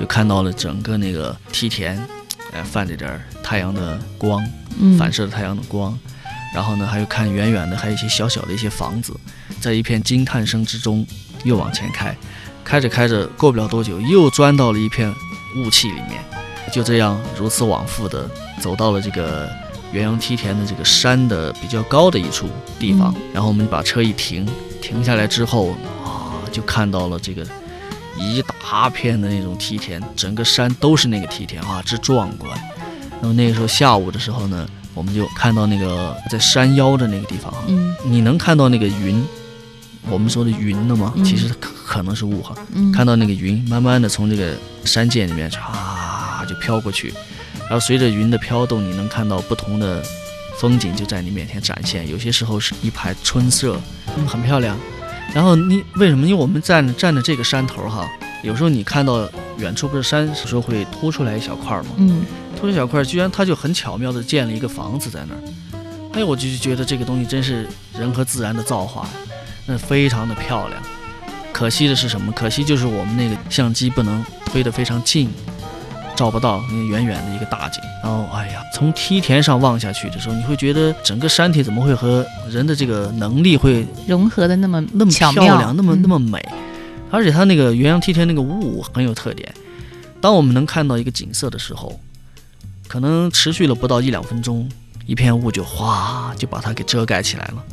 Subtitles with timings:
[0.00, 2.02] 就看到了整个那个梯田，
[2.54, 4.42] 哎，泛着点儿太阳的光，
[4.80, 4.96] 嗯。
[4.96, 5.96] 反射着太阳的光。
[6.54, 9.14] 然后呢，还有看远远的，还有一些小小的一些房子，
[9.60, 11.06] 在一片惊叹声之中
[11.44, 12.16] 又往前开，
[12.64, 15.14] 开着开着，过不了多久又钻到了一片
[15.58, 16.24] 雾气里面，
[16.72, 18.28] 就这样如此往复的
[18.58, 19.48] 走到了这个
[19.92, 22.48] 元阳梯田的这个山的比较高的一处
[22.80, 24.48] 地方，然后我们把车一停，
[24.80, 27.46] 停下来之后啊，就看到了这个
[28.20, 32.52] 一大片的那种梯田，整个山都是那个梯田啊，之壮观。
[33.22, 39.24] 那么那个时候下午的时候呢，我们就看到那个在山腰的那个地方啊，嗯你能看到那个云，
[40.08, 42.54] 我们说的云的吗，嗯其实可可能是雾哈。
[42.72, 47.12] 嗯，看到那个云慢慢的从这个山涧里面啊就飘过去，
[47.62, 50.02] 然后随着云的飘动，你能看到不同的
[50.58, 52.08] 风景就在你面前展现。
[52.08, 53.80] 有些时候是一排春色，
[54.16, 54.76] 嗯，很漂亮。
[55.32, 56.26] 然后你为什么？
[56.26, 58.08] 因为我们站站着这个山头哈，
[58.42, 62.22] 有时候你看到远处不是山，有时候会凸出来一小块儿嘛，嗯
[62.56, 65.40] 凸出一小块儿，居然它就很巧妙的建了一个房子在那儿。
[66.12, 69.08] 哎，我就觉得这个东西真是人和自然的造化，
[69.66, 70.82] 那非常的漂亮。
[71.52, 72.32] 可惜的是什么？
[72.32, 75.30] 可惜就是我们那个相机不能推得非常近，
[76.16, 77.80] 照不到那远远的一个大景。
[78.02, 86.42] 然后，哎呀，从梯田上望下去的时候，你会觉得整个山体怎么会和人的这个能力会融合的那么那么漂亮，那么嗯那么美，
[87.10, 89.52] 而且它那个元阳梯田那个雾很有特点。
[90.20, 91.98] 当我们能看到一个景色的时候，
[92.86, 94.68] 可能持续了不到一两分钟，
[95.06, 97.64] 一片雾就哗就把它给遮盖起来了。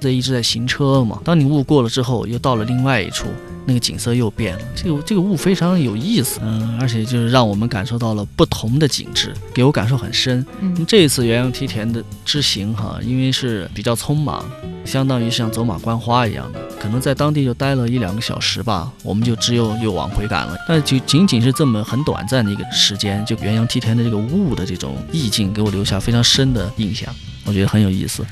[0.00, 3.28] 这一直在行车嘛，当你雾过了之后，又到了另外一处，
[3.66, 4.64] 那个景色又变了。
[4.74, 10.44] 这个这个雾非常有意思，嗯，而且就是让我们感受到了不同的景致，给我感受很深。
[10.60, 14.44] 嗯这一次元阳梯田的之行哈，因为是比较匆忙，
[14.84, 20.56] 相当于像走马观花一样的，可能在当地就待了一两个小时吧，我们就只有又往回赶了。
[20.68, 28.24] 但就仅仅是这么很短暂的一个时间，就元阳梯田的这个雾的这种意境，给我留下非常深的印象，我觉得很有意思。